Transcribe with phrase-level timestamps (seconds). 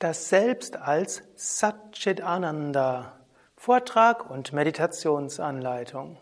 [0.00, 3.12] Das Selbst als Satchit Ananda.
[3.56, 6.18] Vortrag und Meditationsanleitung.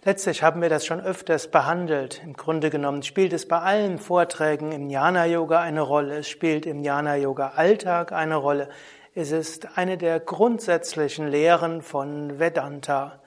[0.05, 2.23] Letztlich haben wir das schon öfters behandelt.
[2.23, 6.19] Im Grunde genommen spielt es bei allen Vorträgen im Jnana Yoga eine Rolle.
[6.19, 8.69] Es spielt im Jnana Yoga Alltag eine Rolle.
[9.17, 13.21] Es ist eine der grundsätzlichen Lehren von Vedanta.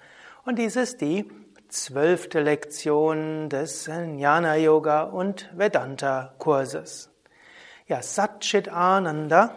[0.45, 1.29] Und dies ist die
[1.67, 7.10] zwölfte Lektion des Jnana Yoga und Vedanta Kurses.
[7.91, 9.53] Ja, Satchit Ananda.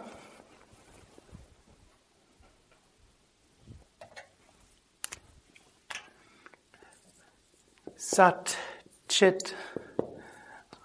[7.95, 8.57] Sat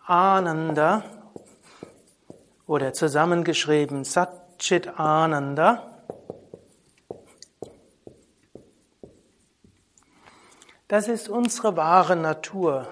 [0.06, 1.02] Ananda
[2.68, 6.04] oder zusammengeschrieben Sat Ananda.
[10.86, 12.86] Das ist unsere wahre Natur.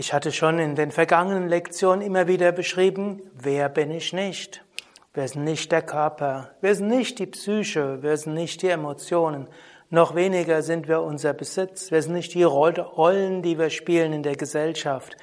[0.00, 4.64] Ich hatte schon in den vergangenen Lektionen immer wieder beschrieben, wer bin ich nicht?
[5.12, 9.48] Wir sind nicht der Körper, wir sind nicht die Psyche, wir sind nicht die Emotionen,
[9.90, 14.22] noch weniger sind wir unser Besitz, wir sind nicht die Rollen, die wir spielen in
[14.22, 15.16] der Gesellschaft.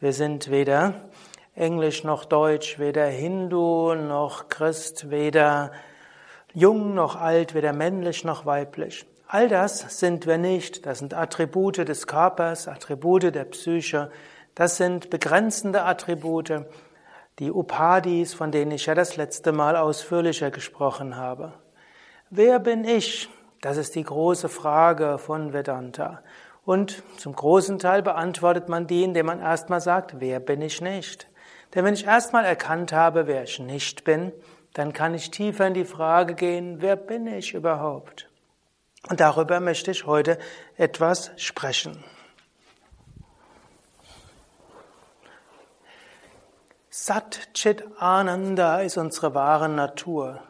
[0.00, 1.10] Wir sind weder
[1.54, 5.72] Englisch noch Deutsch, weder Hindu noch Christ, weder
[6.54, 9.04] jung noch alt, weder männlich noch weiblich.
[9.34, 10.84] All das sind wir nicht.
[10.84, 14.10] Das sind Attribute des Körpers, Attribute der Psyche.
[14.54, 16.66] Das sind begrenzende Attribute,
[17.38, 21.54] die Upadis, von denen ich ja das letzte Mal ausführlicher gesprochen habe.
[22.28, 23.30] Wer bin ich?
[23.62, 26.20] Das ist die große Frage von Vedanta.
[26.66, 31.26] Und zum großen Teil beantwortet man die, indem man erstmal sagt, wer bin ich nicht?
[31.74, 34.30] Denn wenn ich erstmal erkannt habe, wer ich nicht bin,
[34.74, 38.28] dann kann ich tiefer in die Frage gehen, wer bin ich überhaupt?
[39.08, 40.38] Und darüber möchte ich heute
[40.76, 42.02] etwas sprechen.
[46.88, 50.40] Sat Chit Ananda ist unsere wahre Natur.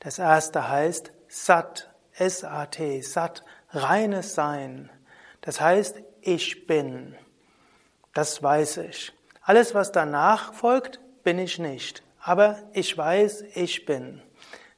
[0.00, 4.90] Das erste heißt Sat, S-A-T, Sat, reines Sein.
[5.40, 7.16] Das heißt, ich bin.
[8.12, 9.12] Das weiß ich.
[9.42, 12.02] Alles, was danach folgt, bin ich nicht.
[12.20, 14.22] Aber ich weiß, ich bin.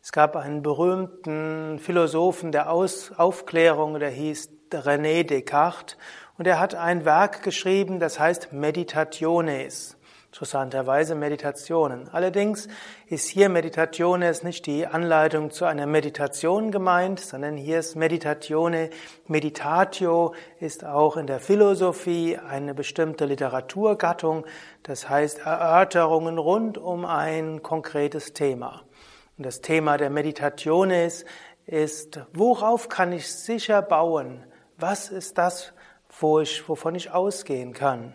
[0.06, 5.97] Es gab einen berühmten Philosophen der Aus Aufklärung, der hieß René Descartes,
[6.37, 9.97] und er hat ein Werk geschrieben, das heißt Meditationes.
[10.26, 12.10] Interessanterweise Meditationen.
[12.12, 12.69] Allerdings
[13.06, 18.91] ist hier Meditationes nicht die Anleitung zu einer Meditation gemeint, sondern hier ist Meditatione,
[19.26, 24.44] Meditatio ist auch in der Philosophie eine bestimmte Literaturgattung,
[24.82, 28.82] das heißt Erörterungen rund um ein konkretes Thema.
[29.37, 31.25] Und das Thema der Meditation ist,
[31.67, 34.45] ist, worauf kann ich sicher bauen?
[34.77, 35.72] Was ist das,
[36.21, 38.12] wo ich, wovon ich ausgehen kann?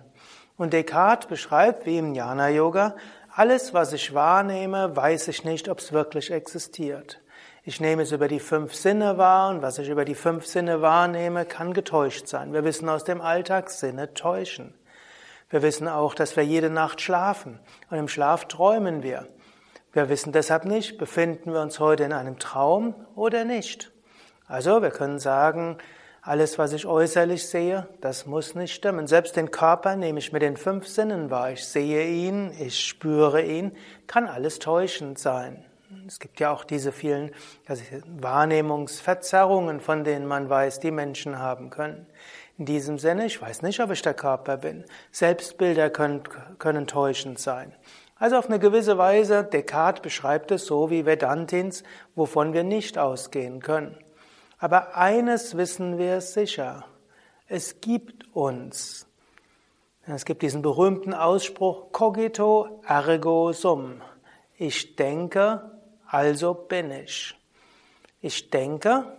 [0.58, 2.96] Und Descartes beschreibt, wie im Jnana Yoga,
[3.34, 7.22] alles, was ich wahrnehme, weiß ich nicht, ob es wirklich existiert.
[7.64, 10.82] Ich nehme es über die fünf Sinne wahr und was ich über die fünf Sinne
[10.82, 12.54] wahrnehme, kann getäuscht sein.
[12.54, 14.74] Wir wissen aus dem Alltag, Sinne täuschen.
[15.50, 17.60] Wir wissen auch, dass wir jede Nacht schlafen
[17.90, 19.28] und im Schlaf träumen wir.
[19.92, 23.92] Wir wissen deshalb nicht, befinden wir uns heute in einem Traum oder nicht.
[24.48, 25.78] Also wir können sagen,
[26.22, 29.08] alles, was ich äußerlich sehe, das muss nicht stimmen.
[29.08, 31.52] Selbst den Körper nehme ich mit den fünf Sinnen wahr.
[31.52, 33.72] Ich sehe ihn, ich spüre ihn,
[34.06, 35.66] kann alles täuschend sein.
[36.06, 37.32] Es gibt ja auch diese vielen
[37.66, 42.06] also Wahrnehmungsverzerrungen, von denen man weiß, die Menschen haben können.
[42.60, 44.84] In diesem Sinne, ich weiß nicht, ob ich der Körper bin.
[45.12, 46.22] Selbstbilder können,
[46.60, 47.74] können täuschend sein.
[48.20, 51.84] Also auf eine gewisse Weise, Descartes beschreibt es so wie Vedantins,
[52.16, 53.98] wovon wir nicht ausgehen können.
[54.58, 56.86] Aber eines wissen wir sicher,
[57.48, 59.08] es gibt uns.
[60.06, 64.02] Es gibt diesen berühmten Ausspruch, cogito ergo sum.
[64.58, 65.72] Ich denke,
[66.06, 67.36] also bin ich.
[68.20, 69.18] Ich denke,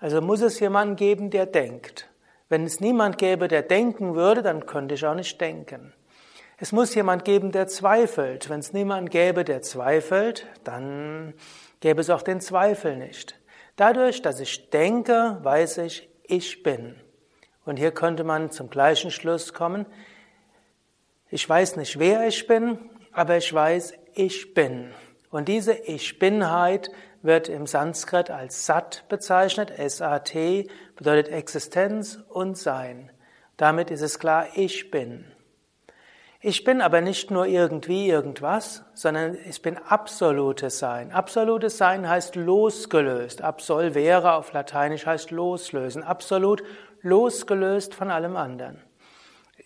[0.00, 2.08] also muss es jemanden geben, der denkt.
[2.48, 5.92] Wenn es niemand gäbe, der denken würde, dann könnte ich auch nicht denken.
[6.60, 8.50] Es muss jemand geben, der zweifelt.
[8.50, 11.34] Wenn es niemand gäbe, der zweifelt, dann
[11.78, 13.38] gäbe es auch den Zweifel nicht.
[13.76, 16.96] Dadurch, dass ich denke, weiß ich, ich bin.
[17.64, 19.86] Und hier könnte man zum gleichen Schluss kommen.
[21.30, 24.92] Ich weiß nicht, wer ich bin, aber ich weiß, ich bin.
[25.30, 26.90] Und diese Ich Binheit
[27.22, 29.70] wird im Sanskrit als Sat bezeichnet.
[29.70, 30.66] S-A-T
[30.96, 33.12] bedeutet Existenz und Sein.
[33.56, 35.24] Damit ist es klar, ich bin.
[36.48, 41.12] Ich bin aber nicht nur irgendwie irgendwas, sondern ich bin absolutes Sein.
[41.12, 43.42] Absolutes Sein heißt losgelöst.
[43.42, 46.02] Absolvere auf Lateinisch heißt loslösen.
[46.02, 46.64] Absolut
[47.02, 48.82] losgelöst von allem anderen.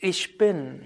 [0.01, 0.85] Ich bin.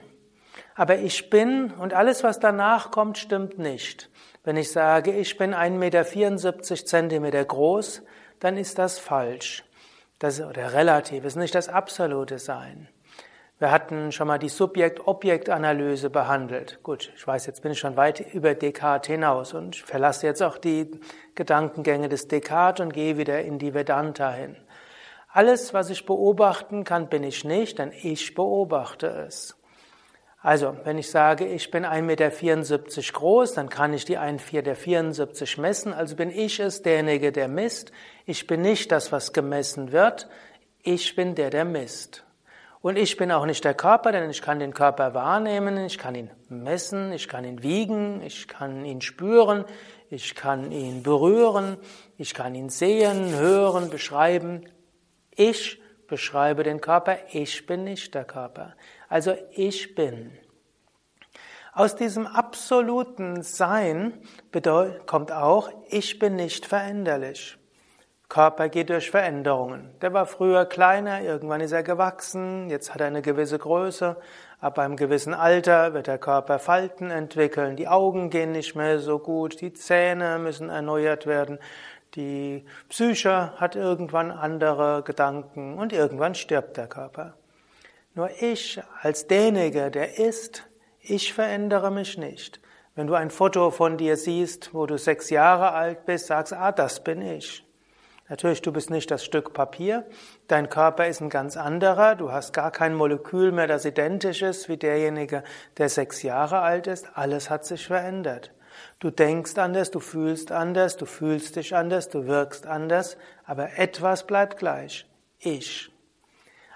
[0.75, 4.11] Aber ich bin und alles, was danach kommt, stimmt nicht.
[4.45, 8.03] Wenn ich sage, ich bin 1,74 Meter groß,
[8.39, 9.65] dann ist das falsch.
[10.19, 12.87] Das, oder relativ, ist nicht das absolute Sein.
[13.59, 16.79] Wir hatten schon mal die Subjekt-Objekt-Analyse behandelt.
[16.83, 20.43] Gut, ich weiß, jetzt bin ich schon weit über Descartes hinaus und ich verlasse jetzt
[20.43, 20.91] auch die
[21.35, 24.57] Gedankengänge des Descartes und gehe wieder in die Vedanta hin.
[25.33, 29.57] Alles, was ich beobachten kann, bin ich nicht, denn ich beobachte es.
[30.43, 35.63] Also, wenn ich sage, ich bin 1,74 Meter groß, dann kann ich die 1,74 Meter
[35.63, 37.91] messen, also bin ich es derjenige, der misst.
[38.27, 40.29] Ich bin nicht das, was gemessen wird,
[40.83, 42.26] ich bin der, der misst.
[42.81, 46.15] Und ich bin auch nicht der Körper, denn ich kann den Körper wahrnehmen, ich kann
[46.15, 49.65] ihn messen, ich kann ihn wiegen, ich kann ihn spüren,
[50.09, 51.79] ich kann ihn berühren,
[52.17, 54.69] ich kann ihn sehen, hören, beschreiben.
[55.35, 58.75] Ich beschreibe den Körper, ich bin nicht der Körper.
[59.09, 60.33] Also ich bin.
[61.73, 64.15] Aus diesem absoluten Sein
[65.07, 67.59] kommt auch, ich bin nicht veränderlich.
[68.29, 69.91] Körper geht durch Veränderungen.
[70.03, 74.17] Der war früher kleiner, irgendwann ist er gewachsen, jetzt hat er eine gewisse Größe.
[74.61, 79.19] Ab einem gewissen Alter wird der Körper Falten entwickeln, die Augen gehen nicht mehr so
[79.19, 81.59] gut, die Zähne müssen erneuert werden,
[82.15, 87.35] die Psyche hat irgendwann andere Gedanken und irgendwann stirbt der Körper.
[88.15, 90.67] Nur ich als derjenige, der ist,
[91.01, 92.61] ich verändere mich nicht.
[92.95, 96.73] Wenn du ein Foto von dir siehst, wo du sechs Jahre alt bist, sagst, ah,
[96.73, 97.66] das bin ich.
[98.29, 100.05] Natürlich, du bist nicht das Stück Papier,
[100.49, 104.69] dein Körper ist ein ganz anderer, du hast gar kein Molekül mehr, das identisch ist
[104.69, 105.45] wie derjenige,
[105.79, 108.53] der sechs Jahre alt ist, alles hat sich verändert.
[108.99, 114.27] Du denkst anders, du fühlst anders, du fühlst dich anders, du wirkst anders, aber etwas
[114.27, 115.07] bleibt gleich.
[115.39, 115.91] Ich.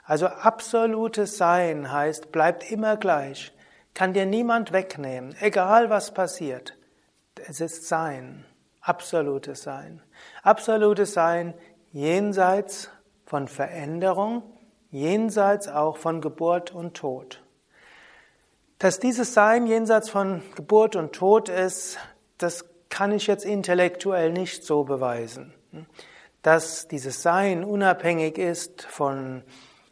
[0.05, 3.53] Also absolutes Sein heißt, bleibt immer gleich,
[3.95, 6.77] kann dir niemand wegnehmen, egal was passiert.
[7.49, 8.45] Es ist Sein,
[8.81, 10.03] absolutes Sein.
[10.43, 11.55] Absolutes Sein
[11.93, 12.91] jenseits
[13.27, 14.43] von Veränderung,
[14.91, 17.43] jenseits auch von Geburt und Tod.
[18.79, 21.99] Dass dieses Sein jenseits von Geburt und Tod ist,
[22.39, 25.55] das kann ich jetzt intellektuell nicht so beweisen.
[26.43, 29.43] Dass dieses Sein unabhängig ist von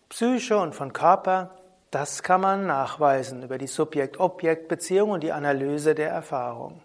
[0.08, 1.54] Psyche und von Körper,
[1.90, 6.82] das kann man nachweisen über die Subjekt-Objekt-Beziehung und die Analyse der Erfahrung.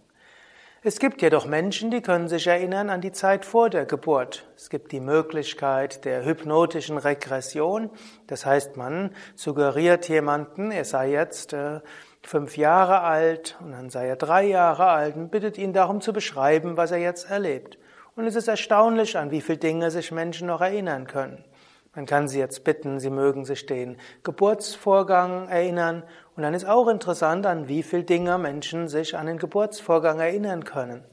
[0.86, 4.46] Es gibt jedoch Menschen, die können sich erinnern an die Zeit vor der Geburt.
[4.58, 7.90] Es gibt die Möglichkeit der hypnotischen Regression.
[8.28, 11.80] Das heißt, man suggeriert jemanden, er sei jetzt äh,
[12.22, 16.12] fünf Jahre alt und dann sei er drei Jahre alt und bittet ihn darum zu
[16.12, 17.78] beschreiben, was er jetzt erlebt.
[18.18, 21.46] Und es ist erstaunlich, an wie viele Dinge sich Menschen noch erinnern können.
[21.96, 26.04] Man kann sie jetzt bitten, sie mögen sich den Geburtsvorgang erinnern.
[26.36, 30.64] Und dann ist auch interessant, an wie viele Dinge Menschen sich an den Geburtsvorgang erinnern
[30.64, 31.04] können,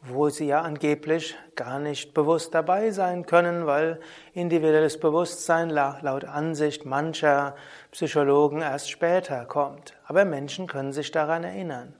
[0.00, 4.00] wo sie ja angeblich gar nicht bewusst dabei sein können, weil
[4.32, 7.54] individuelles Bewusstsein laut Ansicht mancher
[7.90, 9.94] Psychologen erst später kommt.
[10.06, 11.94] Aber Menschen können sich daran erinnern.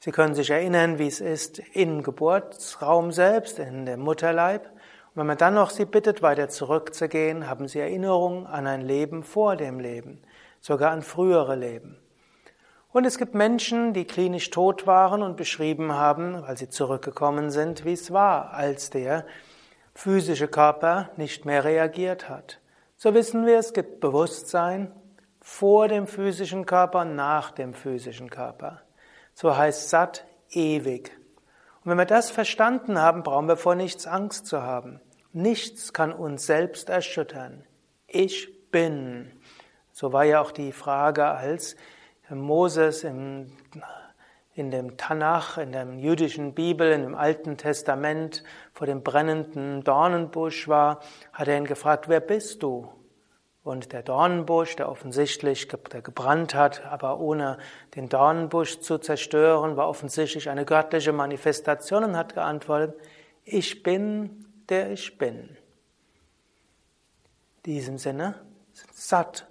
[0.00, 4.64] Sie können sich erinnern, wie es ist im Geburtsraum selbst, in dem Mutterleib.
[4.64, 9.22] Und wenn man dann noch sie bittet, weiter zurückzugehen, haben sie Erinnerungen an ein Leben
[9.22, 10.22] vor dem Leben,
[10.60, 11.98] sogar an frühere Leben.
[12.94, 17.84] Und es gibt Menschen, die klinisch tot waren und beschrieben haben, weil sie zurückgekommen sind,
[17.84, 19.26] wie es war, als der
[19.96, 22.60] physische Körper nicht mehr reagiert hat.
[22.96, 24.92] So wissen wir, es gibt Bewusstsein
[25.40, 28.82] vor dem physischen Körper und nach dem physischen Körper.
[29.32, 31.10] So heißt Sat ewig.
[31.82, 35.00] Und wenn wir das verstanden haben, brauchen wir vor nichts Angst zu haben.
[35.32, 37.64] Nichts kann uns selbst erschüttern.
[38.06, 39.32] Ich bin.
[39.90, 41.74] So war ja auch die Frage, als
[42.30, 43.52] Moses im,
[44.54, 50.68] in dem Tanach, in der jüdischen Bibel, in dem Alten Testament vor dem brennenden Dornenbusch
[50.68, 51.00] war,
[51.32, 52.88] hat er ihn gefragt, wer bist du?
[53.62, 57.58] Und der Dornenbusch, der offensichtlich der gebrannt hat, aber ohne
[57.94, 62.94] den Dornenbusch zu zerstören, war offensichtlich eine göttliche Manifestation und hat geantwortet,
[63.42, 65.56] ich bin, der ich bin.
[67.56, 68.34] In diesem Sinne,
[68.92, 69.46] satt,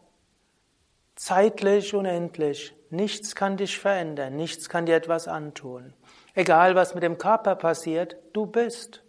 [1.15, 5.93] zeitlich unendlich, nichts kann dich verändern, nichts kann dir etwas antun.
[6.33, 9.03] Egal was mit dem Körper passiert, du bist.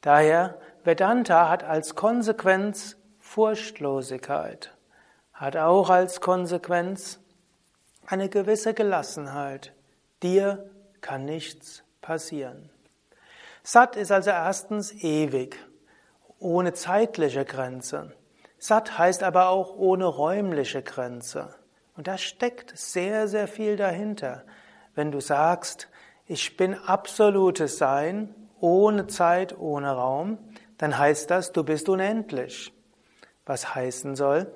[0.00, 4.74] Daher, Vedanta hat als Konsequenz Furchtlosigkeit,
[5.32, 7.20] hat auch als Konsequenz
[8.06, 9.72] eine gewisse Gelassenheit.
[10.22, 10.70] Dir
[11.00, 12.70] kann nichts passieren.
[13.62, 15.56] Sat ist also erstens ewig,
[16.38, 18.12] ohne zeitliche Grenze.
[18.66, 21.54] Sat heißt aber auch ohne räumliche Grenze.
[21.98, 24.46] Und da steckt sehr, sehr viel dahinter.
[24.94, 25.90] Wenn du sagst,
[26.24, 30.38] ich bin absolutes Sein, ohne Zeit, ohne Raum,
[30.78, 32.72] dann heißt das, du bist unendlich.
[33.44, 34.50] Was heißen soll,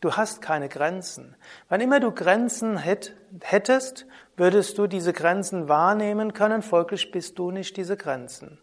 [0.00, 1.36] du hast keine Grenzen.
[1.68, 4.04] Wann immer du Grenzen hättest,
[4.36, 8.58] würdest du diese Grenzen wahrnehmen können, folglich bist du nicht diese Grenzen.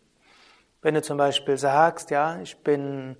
[0.82, 3.16] Wenn du zum Beispiel sagst, ja, ich bin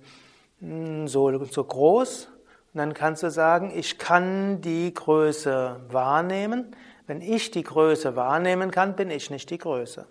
[0.60, 2.28] so, so groß,
[2.74, 6.74] dann kannst du sagen, ich kann die Größe wahrnehmen.
[7.06, 10.06] Wenn ich die Größe wahrnehmen kann, bin ich nicht die Größe.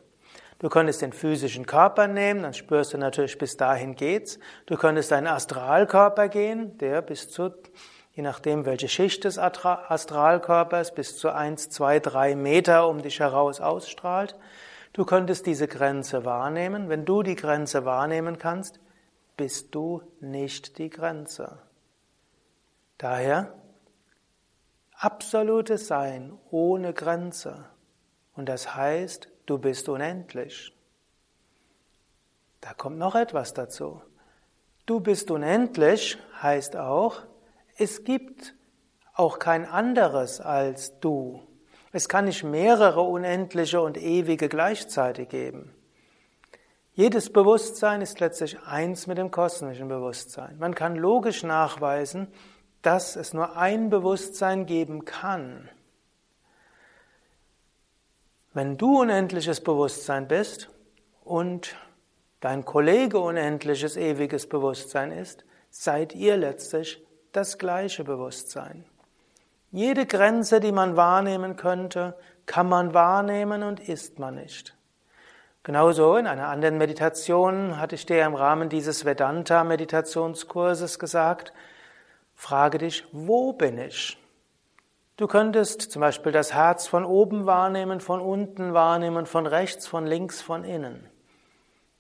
[0.60, 4.40] Du könntest den physischen Körper nehmen, dann spürst du natürlich, bis dahin geht's.
[4.66, 7.52] Du könntest deinen Astralkörper gehen, der bis zu,
[8.14, 13.62] je nachdem welche Schicht des Astralkörpers, bis zu eins, zwei, drei Meter um dich heraus
[13.62, 14.36] ausstrahlt.
[14.94, 16.90] Du könntest diese Grenze wahrnehmen.
[16.90, 18.80] Wenn du die Grenze wahrnehmen kannst,
[19.38, 21.60] bist du nicht die Grenze.
[22.98, 23.54] Daher
[24.94, 27.70] absolutes Sein ohne Grenze.
[28.36, 30.74] Und das heißt, du bist unendlich.
[32.62, 34.02] Da kommt noch etwas dazu.
[34.88, 37.22] Du bist unendlich heißt auch,
[37.78, 38.56] es gibt
[39.14, 41.42] auch kein anderes als du.
[41.92, 45.77] Es kann nicht mehrere unendliche und ewige gleichzeitig geben.
[46.98, 50.58] Jedes Bewusstsein ist letztlich eins mit dem kosmischen Bewusstsein.
[50.58, 52.28] Man kann logisch nachweisen,
[52.82, 55.70] dass es nur ein Bewusstsein geben kann.
[58.52, 60.72] Wenn du unendliches Bewusstsein bist
[61.24, 61.76] und
[62.40, 68.86] dein Kollege unendliches ewiges Bewusstsein ist, seid ihr letztlich das gleiche Bewusstsein.
[69.70, 74.77] Jede Grenze, die man wahrnehmen könnte, kann man wahrnehmen und ist man nicht.
[75.68, 81.52] Genauso in einer anderen Meditation hatte ich dir im Rahmen dieses Vedanta-Meditationskurses gesagt,
[82.36, 84.18] frage dich, wo bin ich?
[85.18, 90.08] Du könntest zum Beispiel das Herz von oben wahrnehmen, von unten wahrnehmen, von rechts, von
[90.08, 91.06] links, von innen.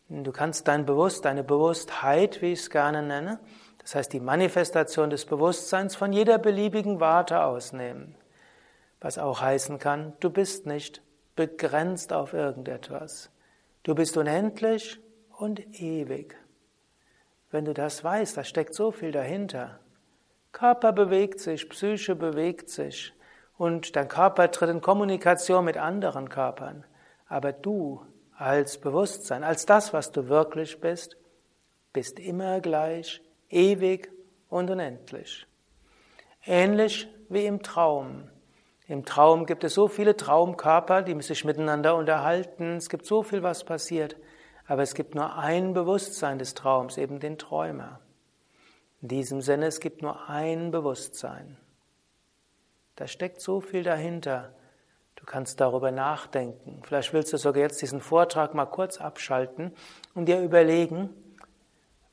[0.08, 3.38] Du kannst dein Bewusst, deine Bewusstheit, wie ich es gerne nenne,
[3.80, 8.16] das heißt die Manifestation des Bewusstseins von jeder beliebigen Warte ausnehmen.
[9.02, 11.02] Was auch heißen kann, du bist nicht
[11.36, 13.30] begrenzt auf irgendetwas.
[13.84, 15.00] Du bist unendlich
[15.38, 16.36] und ewig.
[17.52, 19.80] Wenn du das weißt, da steckt so viel dahinter.
[20.52, 23.14] Körper bewegt sich, Psyche bewegt sich
[23.58, 26.84] und dein Körper tritt in Kommunikation mit anderen Körpern.
[27.28, 28.06] Aber du
[28.36, 31.18] als Bewusstsein, als das, was du wirklich bist,
[31.94, 34.12] bist immer gleich, ewig
[34.50, 35.48] und unendlich.
[36.46, 38.30] Ähnlich wie im Traum.
[38.88, 42.77] Im Traum gibt es so viele Traumkörper, die sich miteinander unterhalten.
[42.77, 44.15] Es gibt so viel, was passiert.
[44.65, 48.00] Aber es gibt nur ein Bewusstsein des Traums, eben den Träumer.
[49.01, 51.58] In diesem Sinne, es gibt nur ein Bewusstsein.
[52.96, 54.53] Da steckt so viel dahinter.
[55.15, 56.82] Du kannst darüber nachdenken.
[56.84, 59.74] Vielleicht willst du sogar jetzt diesen Vortrag mal kurz abschalten
[60.15, 61.10] und dir überlegen,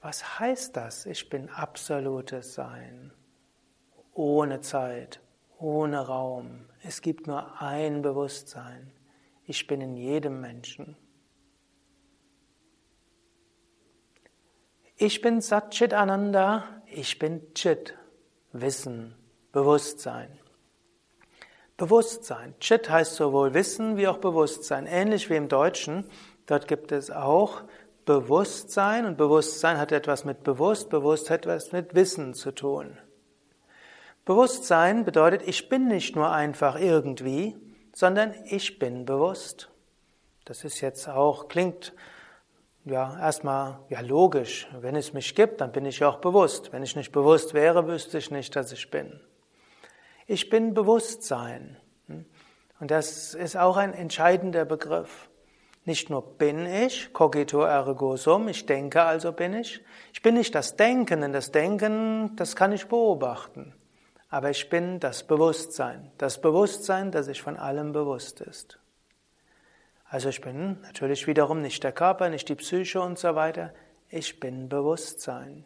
[0.00, 1.06] was heißt das?
[1.06, 3.12] Ich bin absolutes Sein,
[4.12, 5.20] ohne Zeit,
[5.58, 6.66] ohne Raum.
[6.82, 8.92] Es gibt nur ein Bewusstsein.
[9.46, 10.96] Ich bin in jedem Menschen.
[14.96, 17.94] Ich bin Satchit Ananda, ich bin Chit,
[18.52, 19.16] Wissen,
[19.52, 20.38] Bewusstsein.
[21.76, 22.54] Bewusstsein.
[22.60, 24.86] Chit heißt sowohl Wissen wie auch Bewusstsein.
[24.86, 26.04] Ähnlich wie im Deutschen.
[26.46, 27.62] Dort gibt es auch
[28.04, 32.96] Bewusstsein und Bewusstsein hat etwas mit Bewusst, Bewusst hat etwas mit Wissen zu tun.
[34.24, 37.56] Bewusstsein bedeutet, ich bin nicht nur einfach irgendwie,
[37.92, 39.70] sondern ich bin bewusst.
[40.44, 41.92] Das ist jetzt auch, klingt
[42.86, 44.68] ja, erstmal, ja, logisch.
[44.80, 46.72] Wenn es mich gibt, dann bin ich auch bewusst.
[46.72, 49.20] Wenn ich nicht bewusst wäre, wüsste ich nicht, dass ich bin.
[50.26, 51.76] Ich bin Bewusstsein.
[52.80, 55.30] Und das ist auch ein entscheidender Begriff.
[55.86, 59.82] Nicht nur bin ich, cogito ergo sum, ich denke, also bin ich.
[60.14, 63.74] Ich bin nicht das Denken, denn das Denken, das kann ich beobachten.
[64.34, 66.10] Aber ich bin das Bewusstsein.
[66.18, 68.80] Das Bewusstsein, das sich von allem bewusst ist.
[70.08, 73.72] Also ich bin natürlich wiederum nicht der Körper, nicht die Psyche und so weiter.
[74.08, 75.64] Ich bin Bewusstsein.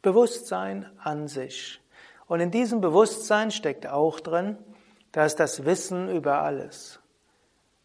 [0.00, 1.80] Bewusstsein an sich.
[2.28, 4.56] Und in diesem Bewusstsein steckt auch drin,
[5.10, 7.00] da ist das Wissen über alles.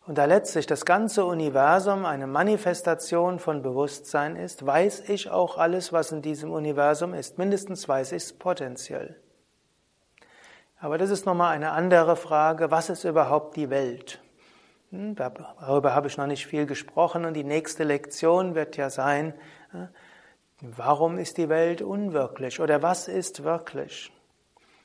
[0.05, 5.91] und da letztlich das ganze Universum eine Manifestation von Bewusstsein ist, weiß ich auch alles,
[5.91, 7.39] was in diesem Universum ist.
[7.39, 9.19] Mindestens weiß ich es potenziell.
[10.85, 12.69] Aber das ist nochmal eine andere Frage.
[12.69, 14.21] Was ist überhaupt die Welt?
[14.91, 19.33] Hm, darüber habe ich noch nicht viel gesprochen und die nächste Lektion wird ja sein,
[19.73, 19.87] äh,
[20.61, 24.11] warum ist die Welt unwirklich oder was ist wirklich?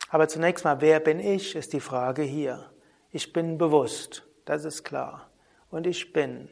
[0.08, 2.70] Aber zunächst mal, wer bin ich, ist die Frage hier.
[3.10, 4.26] Ich bin bewusst.
[4.46, 5.28] Das ist klar.
[5.70, 6.48] Und ich bin.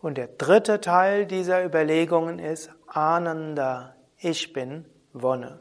[0.00, 3.96] Und der dritte Teil dieser Überlegungen ist Ananda.
[4.16, 5.60] Ich bin Wonne.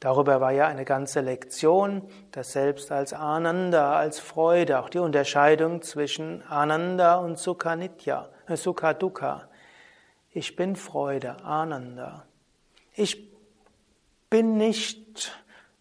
[0.00, 5.82] Darüber war ja eine ganze Lektion, das Selbst als Ananda, als Freude, auch die Unterscheidung
[5.82, 9.48] zwischen Ananda und Sukha Nitya, äh, Sukha Dukkha.
[10.30, 12.26] Ich bin Freude, Ananda.
[12.94, 13.28] Ich
[14.30, 15.32] bin nicht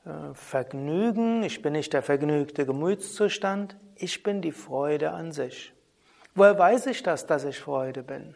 [0.05, 5.73] äh, Vergnügen, ich bin nicht der vergnügte Gemütszustand, ich bin die Freude an sich.
[6.33, 8.35] Woher weiß ich das, dass ich Freude bin?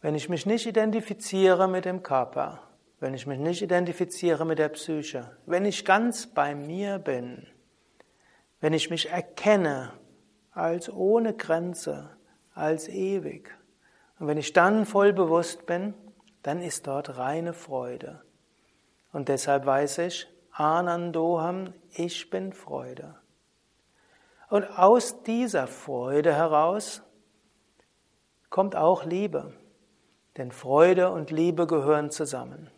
[0.00, 2.67] Wenn ich mich nicht identifiziere mit dem Körper,
[3.00, 7.46] wenn ich mich nicht identifiziere mit der Psyche, wenn ich ganz bei mir bin,
[8.60, 9.92] wenn ich mich erkenne
[10.52, 12.16] als ohne Grenze,
[12.54, 13.54] als ewig,
[14.18, 15.94] und wenn ich dann voll bewusst bin,
[16.42, 18.22] dann ist dort reine Freude.
[19.12, 23.14] Und deshalb weiß ich, Anandoham, ich bin Freude.
[24.50, 27.02] Und aus dieser Freude heraus
[28.50, 29.54] kommt auch Liebe.
[30.36, 32.70] Denn Freude und Liebe gehören zusammen.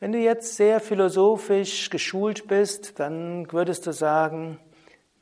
[0.00, 4.60] Wenn du jetzt sehr philosophisch geschult bist, dann würdest du sagen,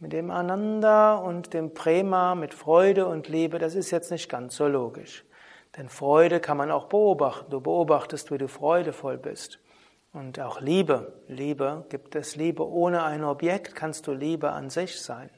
[0.01, 4.55] mit dem Ananda und dem Prema, mit Freude und Liebe, das ist jetzt nicht ganz
[4.55, 5.25] so logisch.
[5.79, 7.51] Denn Freude kann man auch beobachten.
[7.51, 9.61] Du beobachtest, wie du freudevoll bist.
[10.13, 11.23] Und auch Liebe.
[11.27, 15.31] Liebe, gibt es Liebe ohne ein Objekt, kannst du Liebe an sich sein.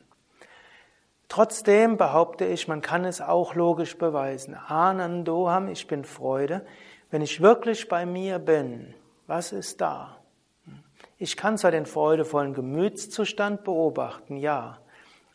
[1.29, 4.57] Trotzdem behaupte ich, man kann es auch logisch beweisen.
[4.57, 6.67] Anandoham, ich bin Freude.
[7.13, 8.95] Wenn ich wirklich bei mir bin,
[9.29, 10.17] was ist da?
[11.19, 14.79] Ich kann zwar den freudevollen Gemütszustand beobachten, ja,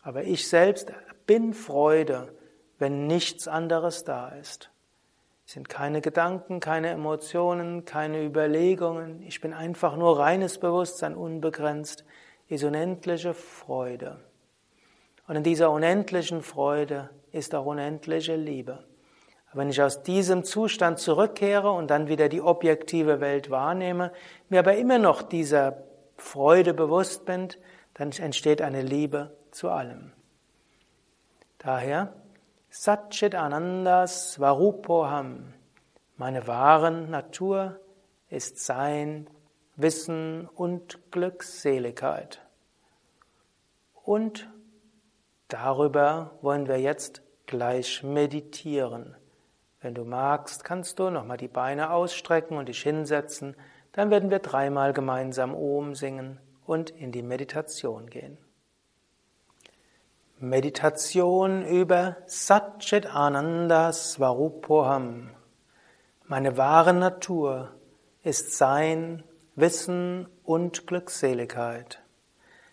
[0.02, 0.92] aber ich selbst
[1.26, 2.34] bin Freude,
[2.80, 4.70] wenn nichts anderes da ist.
[5.46, 9.22] Es sind keine Gedanken, keine Emotionen, keine Überlegungen.
[9.22, 12.06] Ich bin einfach nur reines Bewusstsein, unbegrenzt,
[12.48, 14.20] ist unendliche Freude.
[15.28, 18.84] Und in dieser unendlichen Freude ist auch unendliche Liebe.
[19.54, 24.12] Wenn ich aus diesem Zustand zurückkehre und dann wieder die objektive Welt wahrnehme,
[24.50, 25.84] mir aber immer noch dieser
[26.18, 27.50] Freude bewusst bin,
[27.94, 30.12] dann entsteht eine Liebe zu allem.
[31.60, 32.14] Daher
[32.70, 35.54] Satchit Ananda Svarupoham.
[36.18, 37.80] Meine wahre Natur
[38.30, 39.30] ist Sein,
[39.76, 42.42] Wissen und Glückseligkeit.
[43.94, 44.50] Und
[45.48, 49.16] darüber wollen wir jetzt gleich meditieren.
[49.84, 53.54] Wenn du magst, kannst du nochmal die Beine ausstrecken und dich hinsetzen.
[53.92, 58.38] Dann werden wir dreimal gemeinsam Om singen und in die Meditation gehen.
[60.40, 65.32] Meditation über Satchit Ananda Svarupoham.
[66.28, 67.74] Meine wahre Natur
[68.24, 69.24] ist Sein,
[69.56, 72.02] Wissen und Glückseligkeit.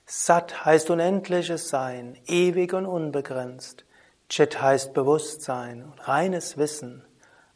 [0.07, 3.85] Sat heißt unendliches Sein, ewig und unbegrenzt.
[4.31, 7.05] Chit heißt Bewusstsein und reines Wissen.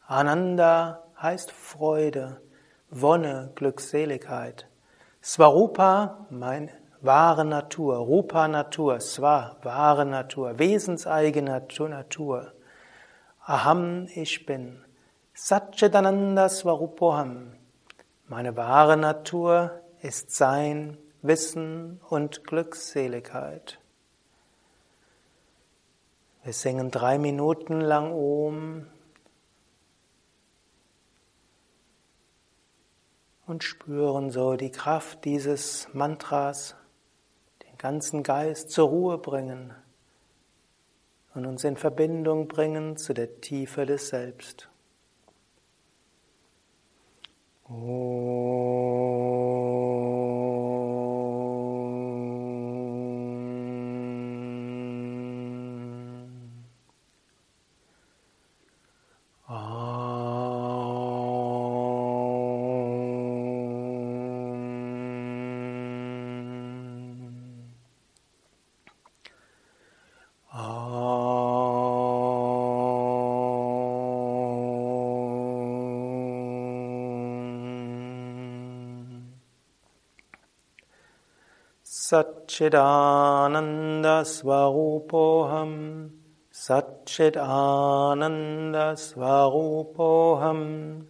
[0.07, 2.41] Ananda heißt Freude,
[2.89, 4.67] Wonne, Glückseligkeit.
[5.21, 12.51] Svarupa, mein wahre Natur, Rupa Natur, Swa, wahre Natur, wesenseigene Natur.
[13.47, 14.83] Aham, ich bin.
[15.33, 17.53] Satchitananda Svarupoham.
[18.27, 23.79] Meine wahre Natur ist Sein, Wissen und Glückseligkeit.
[26.45, 28.87] Wir singen drei Minuten lang Om
[33.47, 36.75] und spüren so die Kraft dieses Mantras
[37.85, 39.71] ganzen Geist zur Ruhe bringen
[41.35, 44.69] und uns in Verbindung bringen zu der Tiefe des Selbst.
[47.69, 49.54] Oh.
[82.07, 86.11] Satchidananda Svarupoham
[86.51, 91.07] Satchidananda Svarupoham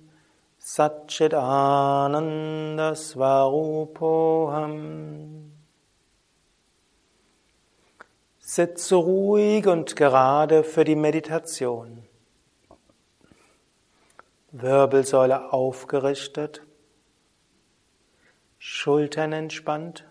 [0.57, 5.51] Satchidananda Svarupoham
[8.39, 12.05] Sitze ruhig und gerade für die Meditation.
[14.51, 16.61] Wirbelsäule aufgerichtet,
[18.57, 20.05] Schultern entspannt,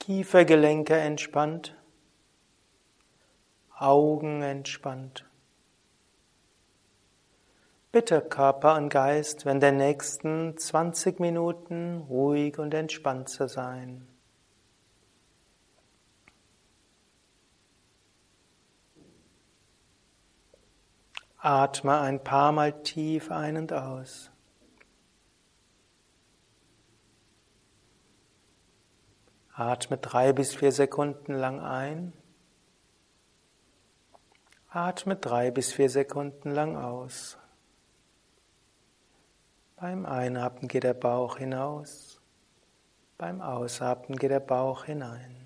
[0.00, 1.76] Kiefergelenke entspannt,
[3.76, 5.28] Augen entspannt.
[7.92, 14.08] Bitte Körper und Geist, wenn der nächsten 20 Minuten ruhig und entspannt zu sein.
[21.36, 24.30] Atme ein paar Mal tief ein und aus.
[29.60, 32.14] Atme drei bis vier Sekunden lang ein.
[34.70, 37.36] Atme drei bis vier Sekunden lang aus.
[39.76, 42.22] Beim Einatmen geht der Bauch hinaus.
[43.18, 45.36] Beim Ausatmen geht der Bauch hinein.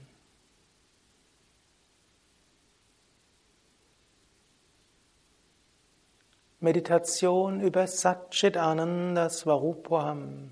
[6.60, 10.50] Meditation über Satchit Ananda Svarupam.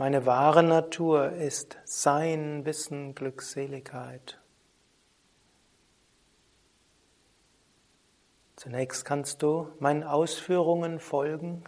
[0.00, 4.40] Meine wahre Natur ist Sein, Wissen, Glückseligkeit.
[8.56, 11.64] Zunächst kannst du meinen Ausführungen folgen.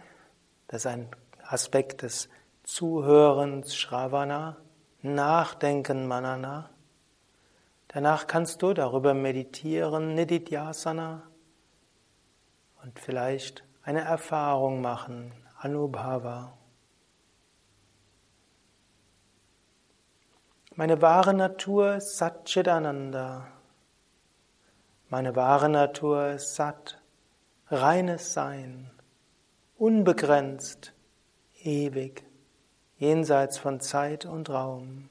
[0.67, 1.09] Das ist ein
[1.43, 2.27] Aspekt des
[2.63, 4.57] Zuhörens, Shravana,
[5.03, 6.71] Nachdenken, Manana.
[7.87, 11.21] Danach kannst du darüber meditieren, Nididhyasana,
[12.81, 16.57] und vielleicht eine Erfahrung machen, Anubhava.
[20.75, 23.47] Meine wahre Natur ist Satchitananda.
[25.07, 26.99] Meine wahre Natur ist Sat,
[27.67, 28.89] reines Sein,
[29.77, 30.93] unbegrenzt,
[31.61, 32.23] ewig,
[32.97, 35.09] jenseits von Zeit und Raum.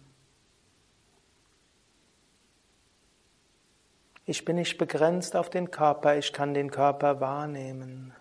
[4.25, 8.12] Ich bin nicht begrenzt auf den Körper, ich kann den Körper wahrnehmen.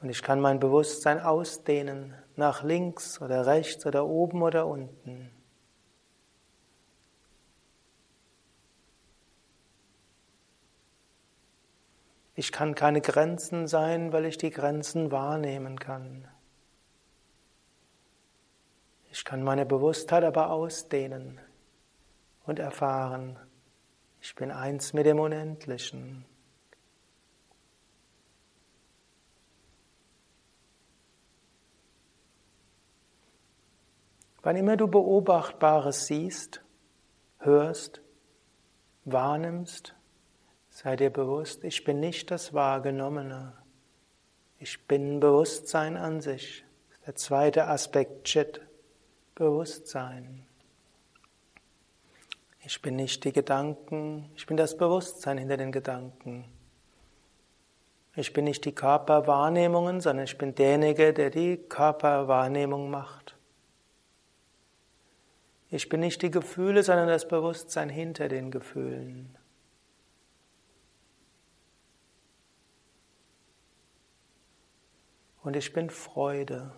[0.00, 5.32] Und ich kann mein Bewusstsein ausdehnen nach links oder rechts oder oben oder unten.
[12.38, 16.28] Ich kann keine Grenzen sein, weil ich die Grenzen wahrnehmen kann.
[19.10, 21.40] Ich kann meine Bewusstheit aber ausdehnen
[22.44, 23.38] und erfahren,
[24.20, 26.26] ich bin eins mit dem Unendlichen.
[34.42, 36.62] Wann immer du Beobachtbares siehst,
[37.38, 38.02] hörst,
[39.06, 39.95] wahrnimmst,
[40.76, 43.54] Sei dir bewusst, ich bin nicht das Wahrgenommene.
[44.58, 46.66] Ich bin Bewusstsein an sich.
[47.06, 48.60] Der zweite Aspekt Chit,
[49.34, 50.44] Bewusstsein.
[52.62, 56.44] Ich bin nicht die Gedanken, ich bin das Bewusstsein hinter den Gedanken.
[58.14, 63.34] Ich bin nicht die Körperwahrnehmungen, sondern ich bin derjenige, der die Körperwahrnehmung macht.
[65.70, 69.35] Ich bin nicht die Gefühle, sondern das Bewusstsein hinter den Gefühlen.
[75.46, 76.72] Und ich bin Freude.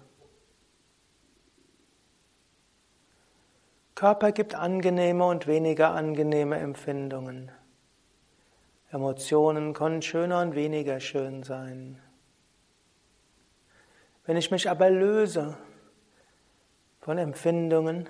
[3.94, 7.50] Körper gibt angenehme und weniger angenehme Empfindungen.
[8.90, 11.98] Emotionen können schöner und weniger schön sein.
[14.26, 15.56] Wenn ich mich aber löse
[17.00, 18.06] von Empfindungen,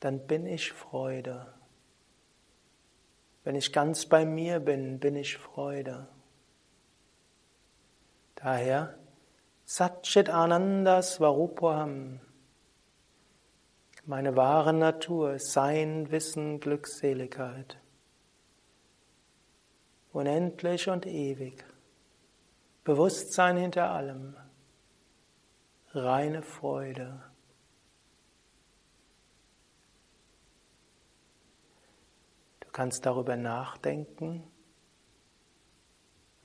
[0.00, 1.46] dann bin ich Freude.
[3.44, 6.08] Wenn ich ganz bei mir bin, bin ich Freude.
[8.36, 8.98] Daher
[9.64, 12.20] Satchit Ananda Svarupam.
[14.06, 17.78] Meine wahre Natur, Sein, Wissen, Glückseligkeit.
[20.12, 21.64] Unendlich und ewig.
[22.84, 24.36] Bewusstsein hinter allem.
[25.92, 27.22] Reine Freude.
[32.74, 34.42] Kannst darüber nachdenken,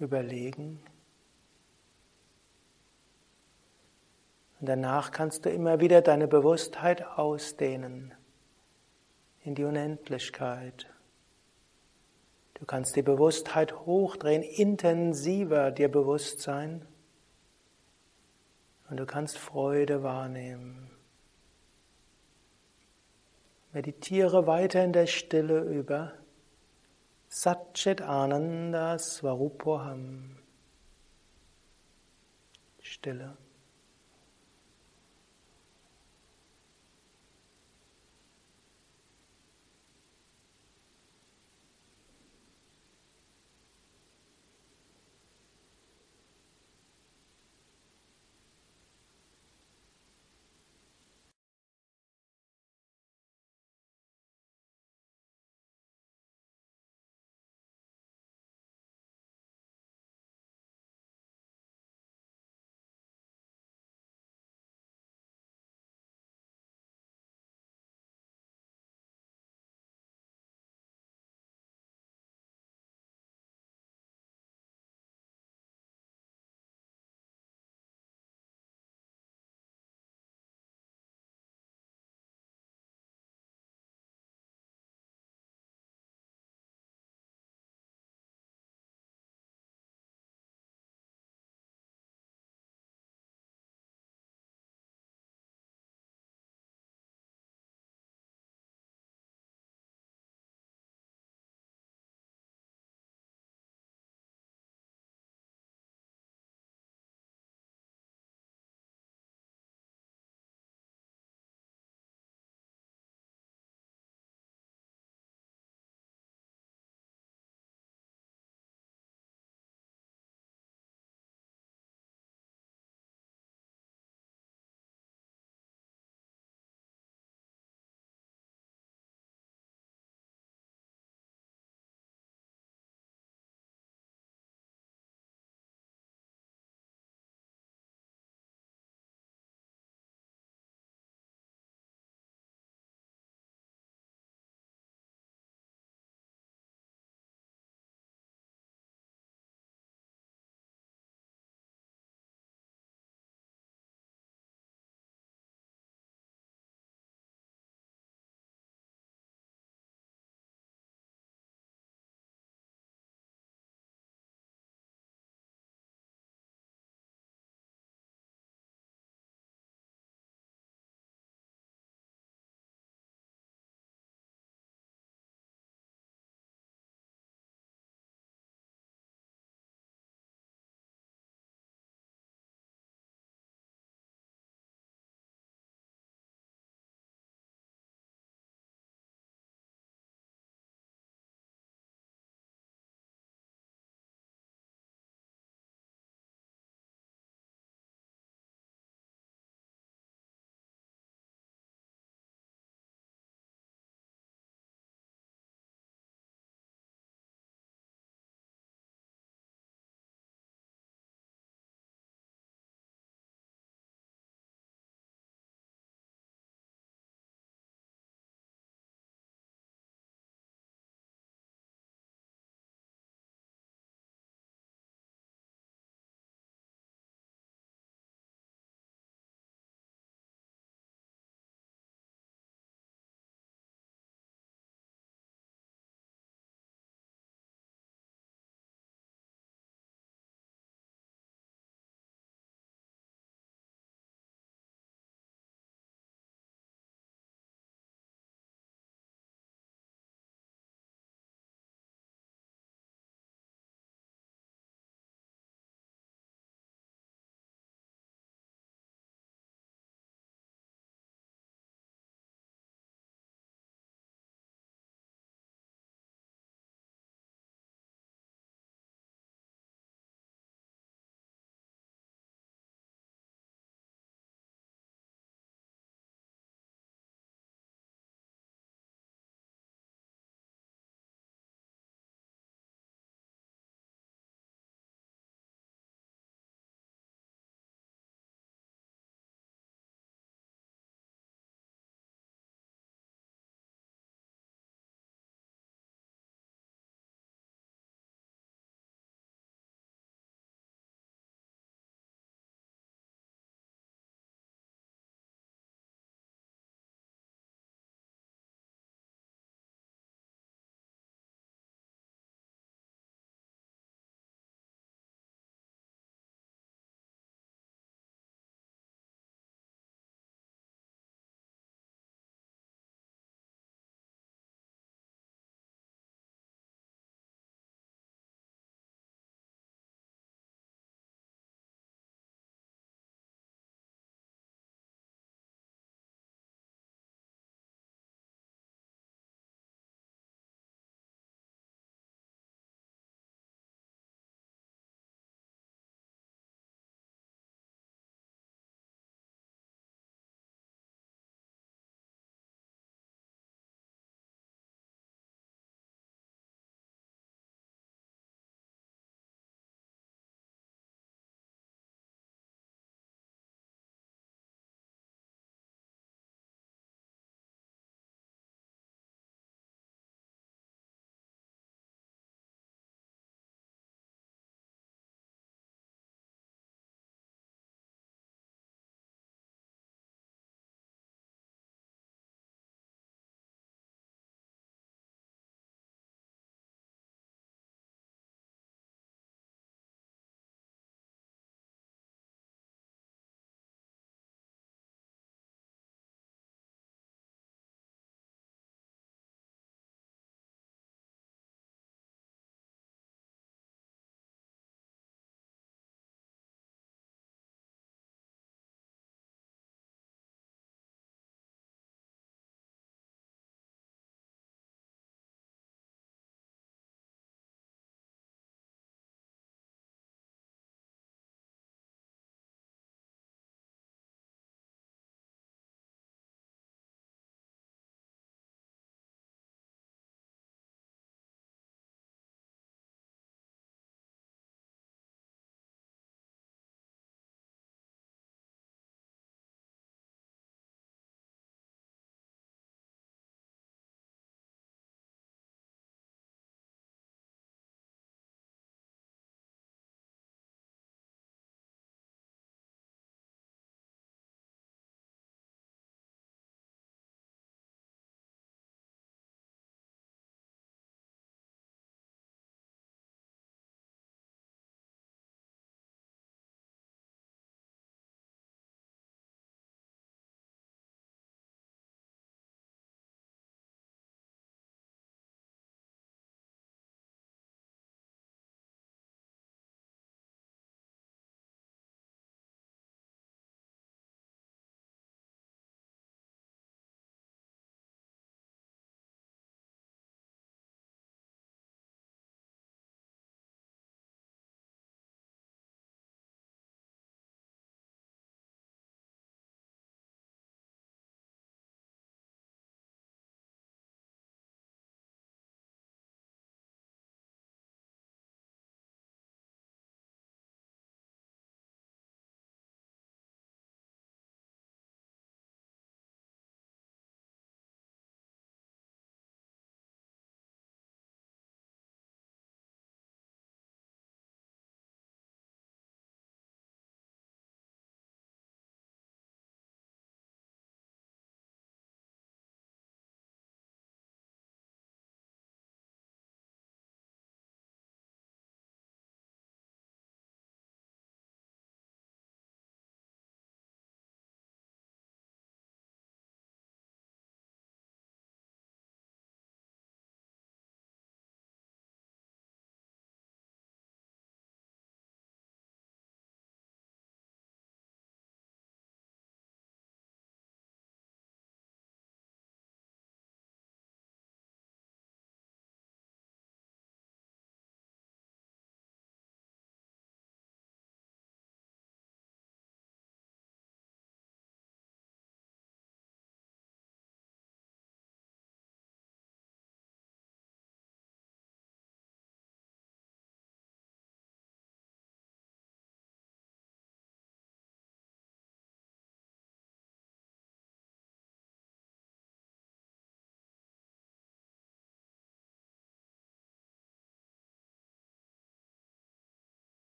[0.00, 0.82] überlegen.
[4.60, 8.12] Und danach kannst du immer wieder deine Bewusstheit ausdehnen
[9.44, 10.92] in die Unendlichkeit.
[12.54, 16.86] Du kannst die Bewusstheit hochdrehen, intensiver dir bewusst sein.
[18.88, 20.95] und du kannst Freude wahrnehmen.
[23.76, 26.14] Meditiere weiter in der Stille über
[27.28, 30.38] Satchit Ananda Swarupoham.
[32.80, 33.36] Stille.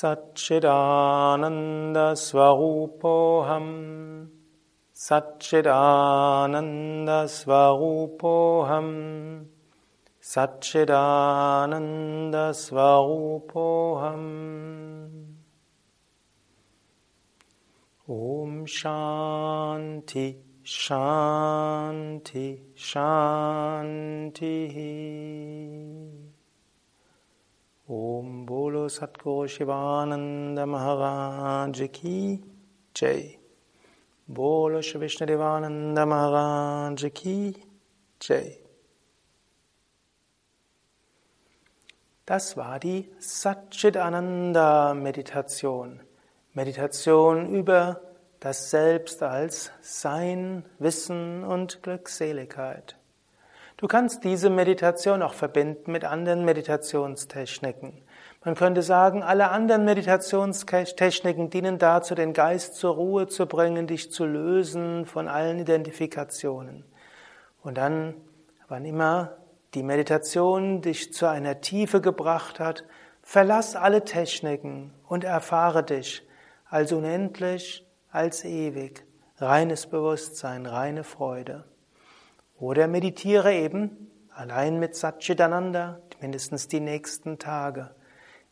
[0.00, 3.68] Satchidananda Swarupoham
[4.94, 8.88] Satchidananda Swarupoham
[10.22, 14.24] Satchidananda Swarupoham
[18.08, 24.56] Om Shanti Shanti Shanti
[27.92, 30.64] Om Bolo Satguru Shivananda
[31.92, 32.40] Ki
[32.94, 33.36] Jai.
[34.28, 37.52] Bolo Shri Vishnadevananda Maharaj Ki
[38.20, 38.58] Jai.
[42.26, 46.00] Das war die Satchitananda Meditation.
[46.54, 48.02] Meditation über
[48.38, 52.99] das Selbst als Sein, Wissen und Glückseligkeit.
[53.80, 58.02] Du kannst diese Meditation auch verbinden mit anderen Meditationstechniken.
[58.44, 64.12] Man könnte sagen, alle anderen Meditationstechniken dienen dazu, den Geist zur Ruhe zu bringen, dich
[64.12, 66.84] zu lösen von allen Identifikationen.
[67.62, 68.16] Und dann,
[68.68, 69.38] wann immer
[69.72, 72.84] die Meditation dich zu einer Tiefe gebracht hat,
[73.22, 76.22] verlass alle Techniken und erfahre dich
[76.68, 79.06] als unendlich, als ewig,
[79.38, 81.64] reines Bewusstsein, reine Freude.
[82.60, 87.94] Oder meditiere eben allein mit Satchitananda mindestens die nächsten Tage.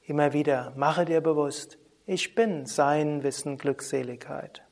[0.02, 4.64] Immer wieder mache dir bewusst, ich bin Sein, Wissen, Glückseligkeit.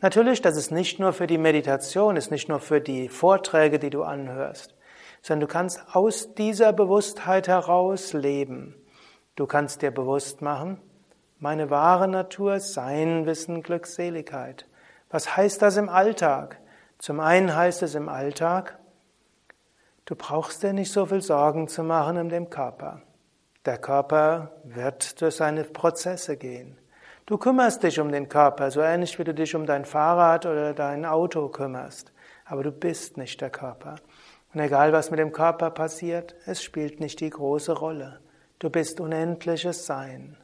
[0.00, 3.90] Natürlich, das ist nicht nur für die Meditation, ist nicht nur für die Vorträge, die
[3.90, 4.74] du anhörst,
[5.22, 8.74] sondern du kannst aus dieser Bewusstheit heraus leben.
[9.36, 10.80] Du kannst dir bewusst machen,
[11.38, 14.66] meine wahre Natur Sein, Wissen, Glückseligkeit.
[15.10, 16.60] Was heißt das im Alltag?
[16.98, 18.78] Zum einen heißt es im Alltag,
[20.04, 23.02] du brauchst dir nicht so viel Sorgen zu machen um den Körper.
[23.64, 26.76] Der Körper wird durch seine Prozesse gehen.
[27.26, 30.72] Du kümmerst dich um den Körper, so ähnlich wie du dich um dein Fahrrad oder
[30.74, 32.12] dein Auto kümmerst.
[32.46, 33.96] Aber du bist nicht der Körper.
[34.54, 38.20] Und egal was mit dem Körper passiert, es spielt nicht die große Rolle.
[38.58, 40.36] Du bist unendliches Sein.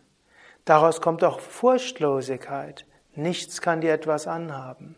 [0.66, 2.86] Daraus kommt auch Furchtlosigkeit.
[3.14, 4.96] Nichts kann dir etwas anhaben.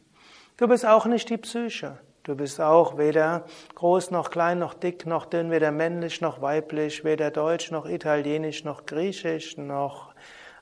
[0.57, 1.99] Du bist auch nicht die Psyche.
[2.23, 3.45] Du bist auch weder
[3.75, 8.65] groß noch klein noch dick noch dünn, weder männlich noch weiblich, weder deutsch noch italienisch
[8.65, 10.15] noch griechisch noch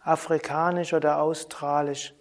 [0.03, 2.13] afrikanisch oder australisch.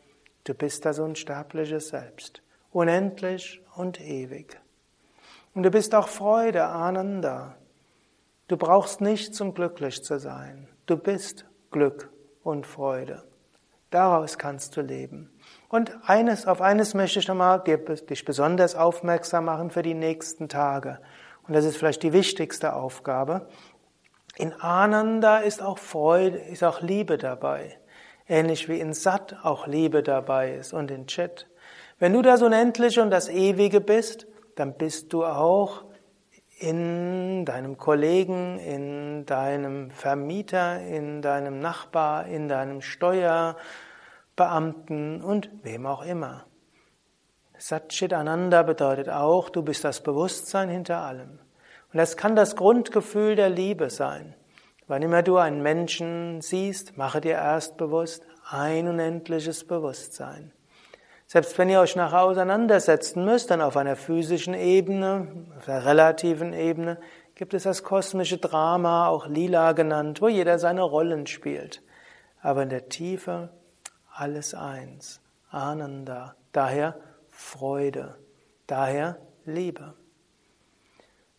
[0.43, 4.61] Du bist das unsterbliche Selbst, unendlich und ewig.
[5.55, 7.57] Und du bist auch Freude, Ananda.
[8.47, 10.67] Du brauchst nichts, um glücklich zu sein.
[10.85, 12.09] Du bist Glück
[12.43, 13.23] und Freude.
[13.89, 15.31] Daraus kannst du leben.
[15.73, 20.99] Und eines, auf eines möchte ich nochmal dich besonders aufmerksam machen für die nächsten Tage.
[21.47, 23.47] Und das ist vielleicht die wichtigste Aufgabe.
[24.35, 27.79] In Ananda ist auch Freude, ist auch Liebe dabei.
[28.27, 31.47] Ähnlich wie in Sat auch Liebe dabei ist und in Chit.
[31.97, 35.85] Wenn du das Unendliche und das Ewige bist, dann bist du auch
[36.59, 43.57] in deinem Kollegen, in deinem Vermieter, in deinem Nachbar, in deinem Steuer,
[44.35, 46.45] Beamten und wem auch immer.
[47.57, 51.39] Satchit Ananda bedeutet auch, du bist das Bewusstsein hinter allem.
[51.91, 54.35] Und das kann das Grundgefühl der Liebe sein.
[54.87, 60.51] Wann immer du einen Menschen siehst, mache dir erst bewusst ein unendliches Bewusstsein.
[61.27, 65.27] Selbst wenn ihr euch nachher auseinandersetzen müsst, dann auf einer physischen Ebene,
[65.57, 66.97] auf einer relativen Ebene,
[67.35, 71.81] gibt es das kosmische Drama, auch Lila genannt, wo jeder seine Rollen spielt.
[72.41, 73.49] Aber in der Tiefe
[74.13, 75.21] alles eins.
[75.49, 76.95] Ananda, daher
[77.29, 78.15] Freude,
[78.67, 79.93] daher Liebe.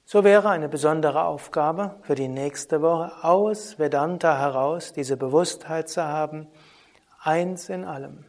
[0.04, 6.04] So wäre eine besondere Aufgabe für die nächste Woche aus Vedanta heraus diese Bewusstheit zu
[6.04, 6.46] haben,
[7.22, 8.26] eins in allem.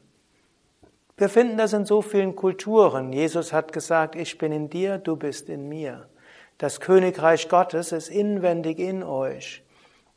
[1.18, 3.12] Wir finden das in so vielen Kulturen.
[3.12, 6.10] Jesus hat gesagt, ich bin in dir, du bist in mir.
[6.58, 9.64] Das Königreich Gottes ist inwendig in euch.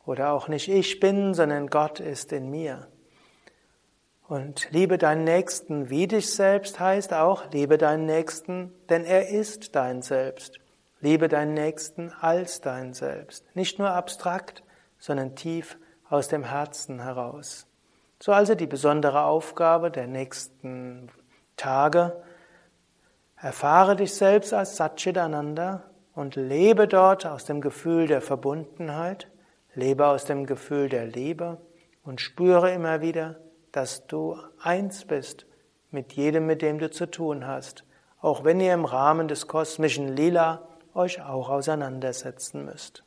[0.07, 2.89] Oder auch nicht ich bin, sondern Gott ist in mir.
[4.29, 9.75] Und liebe deinen Nächsten wie dich selbst heißt auch, liebe deinen Nächsten, denn er ist
[9.75, 10.61] dein Selbst.
[11.01, 13.47] Liebe deinen Nächsten als dein Selbst.
[13.57, 14.63] Nicht nur abstrakt,
[14.99, 15.79] sondern tief
[16.11, 17.67] aus dem Herzen heraus.
[18.21, 21.09] So also die besondere Aufgabe der nächsten
[21.57, 22.23] Tage.
[23.41, 29.31] Erfahre dich selbst als Satchitananda und lebe dort aus dem Gefühl der Verbundenheit,
[29.75, 31.57] lebe aus dem Gefühl der Liebe
[32.03, 33.37] und spüre immer wieder,
[33.73, 35.47] dass du eins bist
[35.91, 37.85] mit jedem, mit dem du zu tun hast,
[38.21, 43.05] auch wenn ihr im Rahmen des kosmischen Lila euch auch auseinandersetzen müsst.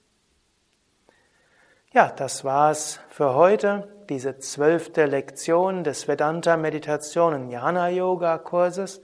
[1.94, 9.02] Ja, das war's für heute, diese zwölfte Lektion des Vedanta Meditation und Jnana Yoga Kurses.